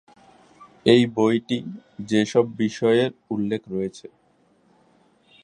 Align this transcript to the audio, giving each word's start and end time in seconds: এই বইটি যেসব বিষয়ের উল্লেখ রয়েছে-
এই 0.85 1.01
বইটি 1.15 1.57
যেসব 2.05 2.45
বিষয়ের 2.57 3.11
উল্লেখ 3.29 3.61
রয়েছে- 3.67 4.13